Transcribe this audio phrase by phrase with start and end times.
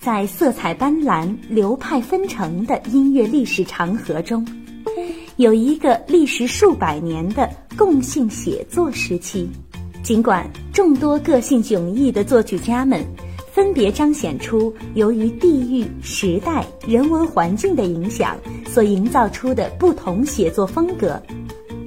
[0.00, 4.46] 在色彩斑斓、流派纷呈的音乐历史长河中，
[5.36, 9.46] 有一个历时数百年的共性写作时期。
[10.02, 13.04] 尽管众多个性迥异的作曲家们
[13.52, 21.20] 分别彰显出由于地域、时代、人文环境的影响所营造出的不同写作风格，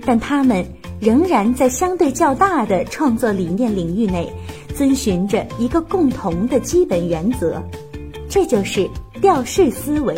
[0.06, 0.64] 但他们
[1.00, 4.32] 仍然在相对较大的创作理念领域内，
[4.76, 7.60] 遵循着一个共同的基本原则。
[8.34, 8.90] 这就是
[9.22, 10.18] 调式思维，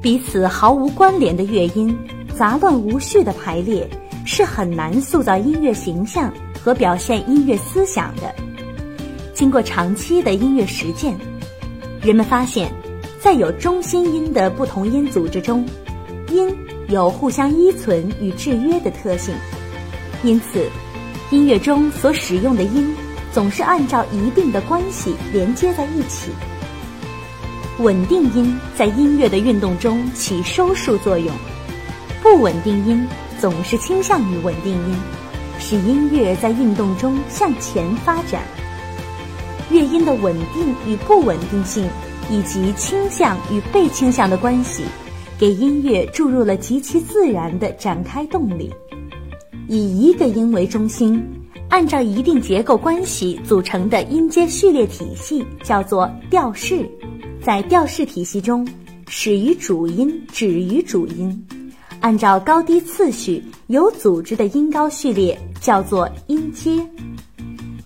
[0.00, 1.92] 彼此毫无关联的乐音，
[2.38, 3.84] 杂乱无序的排列，
[4.24, 8.32] 是很难塑造音乐形象和表现音乐思想的。
[9.34, 11.18] 经过长期的音乐实践，
[12.00, 12.70] 人们发现，
[13.18, 15.66] 在有中心音的不同音组织中，
[16.28, 16.48] 音
[16.86, 19.34] 有互相依存与制约的特性，
[20.22, 20.64] 因此，
[21.32, 22.94] 音乐中所使用的音
[23.32, 26.30] 总是按照一定的关系连接在一起。
[27.82, 31.34] 稳定音在音乐的运动中起收束作用，
[32.22, 33.04] 不稳定音
[33.40, 34.96] 总是倾向于稳定音，
[35.58, 38.42] 使音乐在运动中向前发展。
[39.68, 41.84] 乐音的稳定与不稳定性，
[42.30, 44.84] 以及倾向与被倾向的关系，
[45.36, 48.72] 给音乐注入了极其自然的展开动力。
[49.66, 51.20] 以一个音为中心，
[51.68, 56.88] 按照一定结构关系组成的音阶序列体系，叫做调式。
[57.44, 58.64] 在调式体系中，
[59.08, 61.44] 始于主音，止于主音，
[61.98, 66.70] 按照高低次序有组织的音高序列叫做音阶。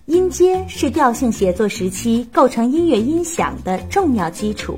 [0.04, 4.76] 音阶是调性写作时期构成音乐音响的重要基础。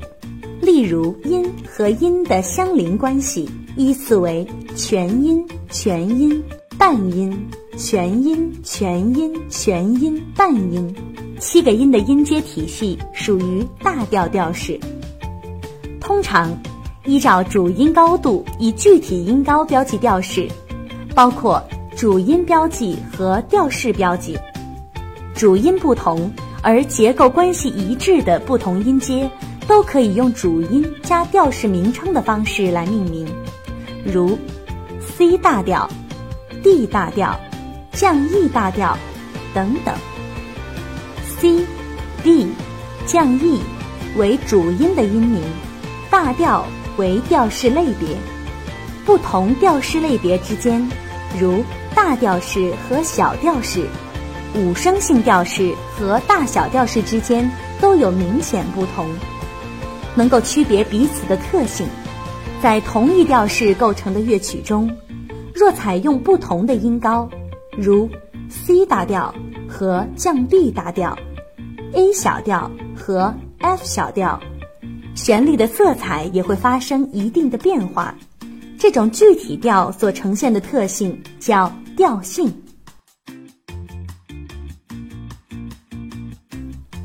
[0.61, 6.41] 例如，音和音的相邻关系依次为全音、全音、
[6.77, 7.37] 半音、
[7.79, 10.93] 全音、全音、全音、半音。
[11.39, 14.77] 七个音的音阶体系属于大调调式。
[16.01, 16.51] 通常
[17.05, 20.45] 依照主音高度以具体音高标记调式，
[21.15, 21.63] 包括
[21.95, 24.37] 主音标记和调式标记。
[25.33, 26.29] 主音不同
[26.61, 29.31] 而结构关系一致的不同音阶，
[29.69, 33.25] 都可以用主音加调式名称的方式来命名，
[34.03, 34.37] 如
[34.99, 35.89] C 大调、
[36.61, 37.39] D 大调、
[37.91, 38.97] 降 E 大调
[39.53, 39.95] 等等。
[41.39, 41.65] C、
[42.23, 42.47] D、
[43.05, 43.59] 降 E
[44.17, 45.41] 为主音的音名，
[46.09, 46.65] 大调
[46.97, 48.17] 为调式类别。
[49.05, 50.87] 不同调式类别之间，
[51.39, 51.63] 如
[51.95, 53.87] 大调式和小调式、
[54.53, 57.49] 五声性调式和大小调式之间
[57.81, 59.09] 都有明显不同，
[60.15, 61.87] 能够区别彼此的特性。
[62.61, 64.95] 在同一调式构成的乐曲中，
[65.55, 67.29] 若采用不同的音高，
[67.79, 68.09] 如
[68.49, 69.33] C 大调
[69.67, 71.17] 和降 B 大调。
[71.93, 74.39] A 小调和 F 小调，
[75.15, 78.15] 旋律的色彩也会发生一定的变化。
[78.77, 82.53] 这种具体调所呈现的特性叫调性。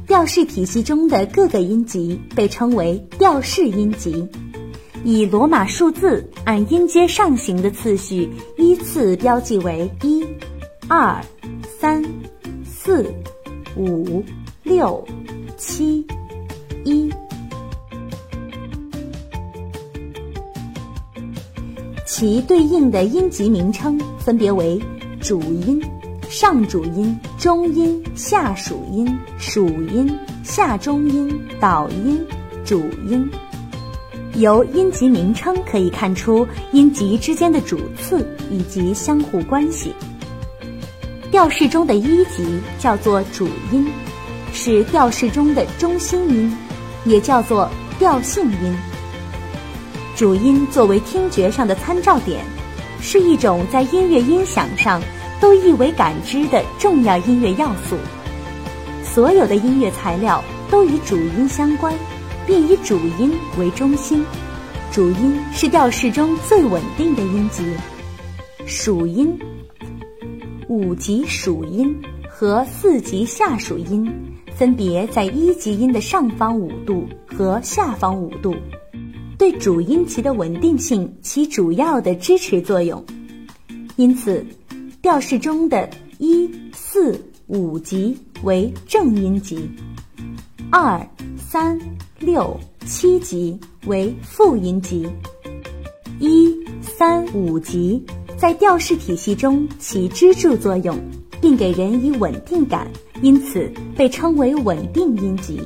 [0.07, 4.29] 调式体系中的各个音级被称为调式音级，
[5.03, 10.25] 以罗马数字按音阶上行的次序依次标记为一、
[10.89, 11.23] 二、
[11.79, 12.03] 三、
[12.65, 13.13] 四、
[13.77, 14.25] 五。
[14.67, 15.07] 六、
[15.59, 16.07] 七、
[16.85, 17.13] 一，
[22.07, 24.81] 其对应的音级名称分别为
[25.21, 25.79] 主音、
[26.31, 29.07] 上主音、中音、下属音、
[29.37, 32.25] 属音、下中音、导音、
[32.65, 33.31] 主音。
[34.37, 39.93] 由音级名称可以看出音级之间的主次以及相互关系。
[41.35, 43.91] 调式中的一级叫做主音。
[44.53, 46.57] 是调式中的中心音，
[47.05, 47.69] 也叫做
[47.99, 48.79] 调性音。
[50.15, 52.45] 主音作为听觉上的参照点，
[53.01, 55.03] 是一种在音乐音响上
[55.41, 57.97] 都易为感知的重要音乐要素。
[59.03, 60.41] 所有的音乐材料
[60.71, 61.93] 都与主音相关，
[62.47, 64.25] 并以主音为中心。
[64.93, 67.65] 主音是调式中最稳定的音级。
[68.67, 69.37] 属音，
[70.69, 71.95] 五级属音
[72.29, 74.11] 和四级下属音。
[74.57, 78.55] 分别在一级音的上方五度和下方五度，
[79.37, 83.05] 对主音级的稳定性起主要的支持作用。
[83.97, 84.47] 因此，
[85.03, 89.69] 调式中的一、四、五级为正音级，
[90.71, 91.05] 二、
[91.37, 91.77] 三、
[92.21, 92.57] 六、
[92.87, 95.05] 七级为负音级。
[96.21, 98.01] 一、三、五级
[98.45, 100.95] 在调式体系中起支柱作用，
[101.41, 102.87] 并给人以稳定感。
[103.23, 105.63] 因此被称为稳定音级。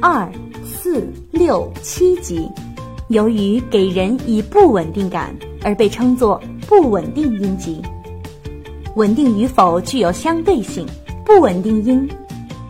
[0.00, 0.30] 二、
[0.64, 1.04] 四。
[1.32, 2.48] 六、七级。
[3.08, 7.82] 由于给人以不稳定感，而被称作不稳定音级。
[8.94, 10.86] 稳定与否具有相对性，
[11.26, 12.08] 不稳定音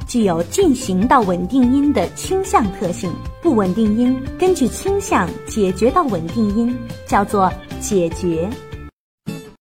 [0.07, 3.13] 具有进行到稳定音的倾向特性。
[3.43, 6.75] 不稳定音根据倾向解决到稳定音，
[7.07, 8.49] 叫做解决。